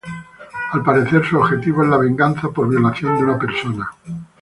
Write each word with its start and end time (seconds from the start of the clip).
Al 0.71 0.81
parecer, 0.81 1.23
su 1.23 1.37
objetivo 1.37 1.83
es 1.83 1.89
la 1.89 1.97
venganza 1.99 2.49
por 2.49 2.67
violación 2.67 3.17
de 3.19 3.23
una 3.23 3.37
persona. 3.37 3.91